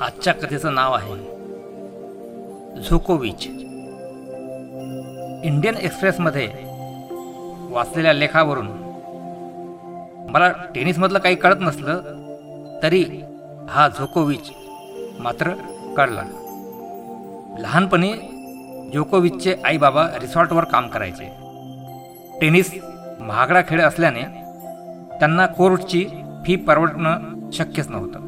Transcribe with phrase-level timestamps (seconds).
[0.00, 1.14] आजच्या कथेचं नाव आहे
[2.82, 3.46] झोकोविच.
[5.44, 6.48] इंडियन एक्सप्रेसमध्ये
[7.70, 8.66] वाचलेल्या लेखावरून
[10.30, 12.00] मला टेनिसमधलं काही कळत नसलं
[12.82, 13.02] तरी
[13.68, 14.50] हा झोकोविच
[15.18, 15.50] मात्र
[15.96, 16.22] कळला.
[17.58, 18.12] लहानपणी
[18.94, 21.30] जोकोविचचे आईबाबा रिसॉर्टवर काम करायचे.
[22.40, 22.74] टेनिस
[23.20, 24.22] महागडा खेळ असल्याने
[25.18, 26.06] त्यांना कोर्टची
[26.46, 28.27] फी परवडणं शक्यच नव्हतं.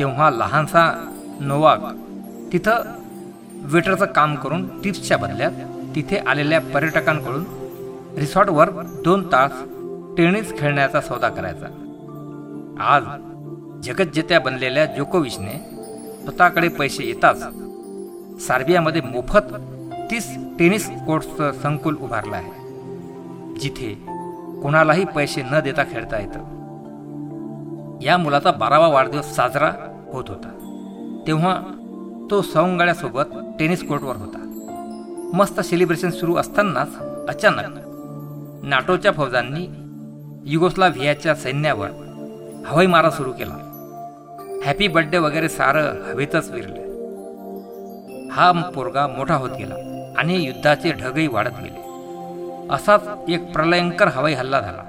[0.00, 1.78] तेव्हा लहानसा नोवाक
[2.52, 2.74] तिथं
[3.54, 5.52] वेटरचं काम करून टिप्सच्या बदल्यात
[5.94, 7.44] तिथे आलेल्या पर्यटकांकडून
[8.18, 8.70] रिसॉर्टवर
[9.04, 9.52] दोन तास
[10.16, 11.66] टेनिस खेळण्याचा सौदा करायचा.
[12.80, 13.02] आज
[13.82, 15.52] जगज्जेत्या बनलेल्या जोकोविचने
[16.22, 17.42] स्वतःकडे पैसे येताच
[18.46, 19.54] सार्बियामध्ये मोफत
[20.10, 22.52] तीस टेनिस कोर्टचं संकुल उभारलं आहे.
[23.60, 23.94] जिथे
[24.62, 26.60] कोणालाही पैसे न देता खेळता येतं.
[28.02, 29.72] या मुलाचा बारावा वाढदिवस साजरा
[30.12, 30.48] होत होता.
[31.26, 31.54] तेव्हा
[32.30, 33.24] तो सवंगड्यासोबत
[33.58, 34.46] टेनिस कोर्टवर होता.
[35.34, 37.78] मस्त सेलिब्रेशन सुरू असतानाच अचानक
[38.64, 39.66] नाटोच्या फौजांनी
[40.44, 41.88] युगोस्लाव्हियाच्या सैन्यावर
[42.66, 43.56] हवाई मारा सुरू केला.
[44.64, 46.80] हॅपी बर्थडे वगैरे सारं हवेतच विरले.
[48.30, 49.74] हा पोरगा मोठा होत गेला
[50.18, 51.80] आणि युद्धाचे ढगही वाढत गेले.
[52.74, 54.82] असाच एक प्रलयंकर हवाई हल्ला झाला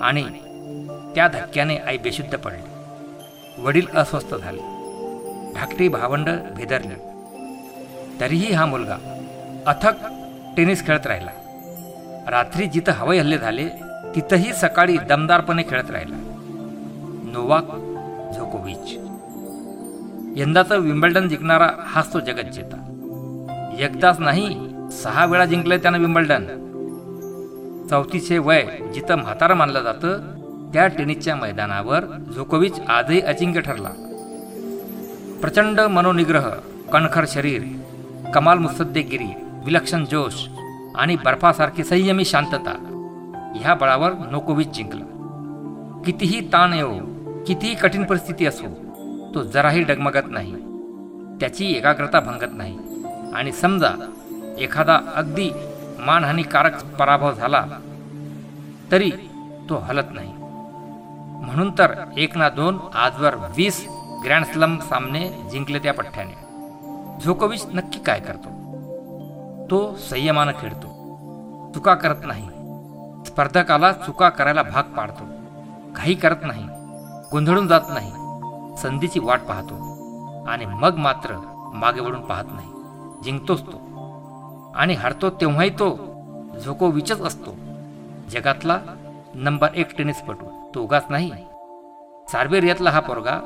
[0.00, 0.24] आणि
[1.14, 2.69] त्या धक्क्याने आई बेशुद्ध पडली.
[3.58, 4.60] वडील अस्वस्थ झाले.
[5.54, 6.94] धाकटी भावंड भेदरली
[8.20, 8.96] तरीही हा मुलगा
[9.66, 9.92] अथक
[10.56, 11.30] टेनिस खेळत राहिला.
[12.30, 13.68] रात्री जिथं हवाई हल्ले झाले
[14.14, 16.16] तिथंही सकाळी दमदारपणे खेळत राहिला.
[17.32, 17.64] नोवाक
[18.34, 18.96] झोकोविच.
[20.36, 22.86] यंदाचं विम्बल्डन जिंकणारा हाच तो जगज्जेता.
[23.78, 26.46] एकदाच नाही सहा वेळा जिंकलंय त्यानं विम्बल्डन
[27.90, 28.62] चौथीचे वय
[28.94, 30.39] जिथं म्हातारं मानलं जातं
[30.74, 32.04] त्या टेनिसच्या मैदानावर
[32.34, 33.88] झोकोविच आजही अजिंक्य ठरला.
[35.40, 36.48] प्रचंड मनोनिग्रह
[36.92, 37.62] कणखर शरीर
[38.34, 39.32] कमाल मुसद्देगिरी
[39.64, 40.46] विलक्षण जोश
[40.94, 42.72] आणि बर्फासारखी संयमी शांतता
[43.56, 45.04] ह्या बळावर नोकोविच जिंकला.
[46.06, 46.98] कितीही ताण येऊ
[47.46, 48.66] कितीही कठीण परिस्थिती असो
[49.34, 50.54] तो जराही डगमगत नाही.
[51.40, 52.78] त्याची एकाग्रता भंगत नाही.
[53.34, 53.90] आणि समजा
[54.58, 55.50] एखादा अगदी
[55.98, 57.66] मानहानिकारक पराभव झाला
[58.92, 59.10] तरी
[59.68, 60.39] तो हलत नाही.
[61.40, 63.88] म्हणून तर एक ना दोन आजवर वीस
[64.24, 66.50] ग्रँड स्लम सामने जिंकले त्या पठ्ठ्याने.
[67.24, 68.48] झोकोविच नक्की काय करतो?
[69.70, 70.86] तो संयमानं खेळतो.
[71.74, 72.48] चुका करत नाही.
[73.26, 75.24] स्पर्धकाला चुका करायला भाग पाडतो.
[75.96, 76.64] काही करत नाही.
[77.30, 78.12] गोंधळून जात नाही.
[78.76, 79.74] संधीची वाट पाहतो.
[80.48, 81.36] आणि मग मात्र
[81.74, 82.68] मागे वळून पाहत नाही.
[83.24, 83.80] जिंकतोच तो.
[84.74, 85.98] आणि हरतो तेव्हाही तो
[86.64, 87.54] झोकोविचच असतो.
[88.30, 88.78] जगातला
[89.34, 91.30] नंबर एक टेनिसपटू तो उगाच नाही.
[92.28, 93.38] सार्बेरियातला हा पोरगा.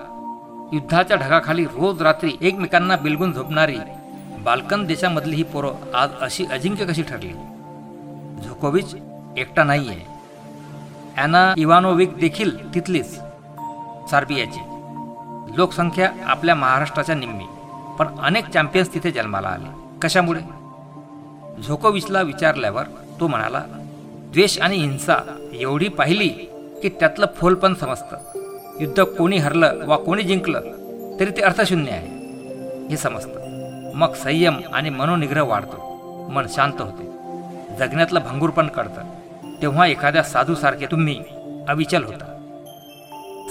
[0.73, 3.79] युद्धाच्या ढगाखाली रोज रात्री एकमेकांना बिलगून झोपणारी
[4.39, 7.33] बाल्कन देशामधली ही पोरं आज अशी अजिंक्य कशी ठरली?
[8.45, 8.95] झोकोविच
[9.39, 10.05] एकटा नाही आहे
[11.17, 13.19] ॲना इवानोविक देखील तिथलीच
[14.11, 14.61] सार्बियाची.
[15.57, 17.45] लोकसंख्या आपल्या महाराष्ट्राच्या निम्मी
[17.99, 19.99] पण अनेक चॅम्पियन्स तिथे जन्माला आले.
[20.03, 20.41] कशामुळे?
[21.63, 22.85] झोकोविचला विचारल्यावर
[23.21, 23.63] तो म्हणाला
[24.33, 25.17] द्वेष आणि हिंसा
[25.53, 26.31] एवढी पाहिली
[26.83, 28.17] की त्यातलं फोल पण समजतं.
[28.81, 30.61] युद्ध कोणी हरलं वा कोणी जिंकलं
[31.21, 32.07] तरी ते अर्थशून्य आहे.
[32.91, 33.41] हे समजतं.
[33.95, 35.95] मग संयम आणि मनोनिग्रह वाढतो.
[36.33, 37.15] मन शांत होते.
[37.77, 39.03] जगण्यातलं भंगूर पण कळतं
[39.63, 41.23] तेव्हा एखाद्या साधूसारखे तुम्ही
[41.69, 42.31] अविचल होता.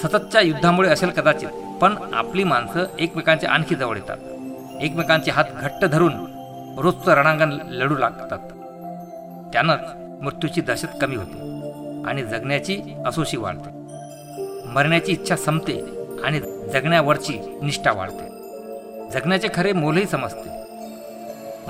[0.04, 1.50] सततच्या युद्धामुळे असेल कदाचित
[1.82, 4.18] पण आपली माणसं एकमेकांच्या आणखी जवळ येतात.
[4.82, 6.12] एकमेकांचे हात घट्ट धरून
[6.78, 8.40] रोजचं रणांगण लढू लागतात.
[9.54, 9.80] त्यानंच
[10.22, 11.53] मृत्यूची दहशत कमी होते.
[12.06, 13.70] आणि जगण्याची असोशी वाढते.
[14.70, 15.82] मरण्याची इच्छा संपते
[16.24, 16.40] आणि
[16.74, 18.30] जगण्यावरची निष्ठा वाढते.
[19.12, 20.50] जगण्याचे खरे मोलही समजते.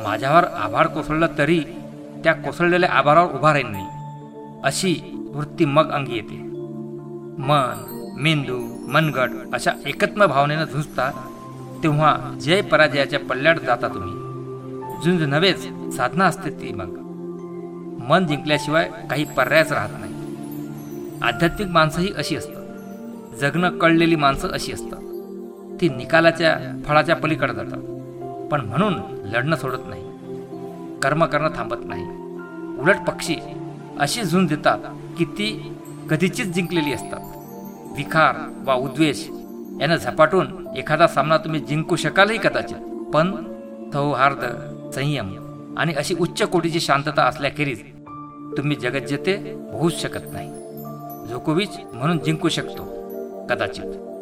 [0.04, 1.60] माझ्यावर आभार कोसळलं तरी
[2.24, 3.84] त्या कोसळलेल्या आभारावर उभा राहील मी.
[4.64, 4.96] अशी
[5.34, 6.36] वृत्ती मग अंगी येते.
[7.38, 11.12] मन मेंदू मनगट अशा एकत्म भावनेनं झुंजता
[11.84, 14.14] तेव्हा जय पराजयाच्या पल्ल्यात जाता तुम्ही.
[15.04, 15.68] झुंज नव्हेच
[15.98, 17.00] साधना असते ती मग.
[18.10, 20.13] मन जिंकल्याशिवाय काही पर्यायच राहत नाही.
[21.24, 23.38] आध्यात्मिक माणसंही अशी असतात.
[23.40, 24.98] जगणं कळलेली माणसं अशी असतात.
[25.82, 27.80] ती निकालाच्या फळाच्या पलीकडे जातात.
[28.52, 28.94] पण म्हणून
[29.26, 30.04] लढणं सोडत नाही.
[31.00, 32.04] कर्म करणं थांबत नाही.
[32.82, 33.36] उलट पक्षी
[34.00, 34.78] अशी झुंज देतात
[35.18, 35.76] की ती
[36.10, 37.20] कधीचीच जिंकलेली असतात.
[37.98, 38.36] विखार
[38.66, 39.28] वा उद्वेष
[39.82, 42.78] यानं झपाटून एखादा सामना तुम्ही जिंकू शकालही कदाचित.
[43.14, 43.36] पण
[43.94, 44.40] सौहार्द
[44.96, 45.36] संयम
[45.78, 47.82] आणि अशी उच्च कोटीची शांतता असल्याखेरीज
[48.58, 50.63] तुम्ही जगत जेते होऊच शकत नाही.
[51.34, 52.84] जोकोविच म्हणून जिंकू शकतो
[53.50, 54.13] कदाचित.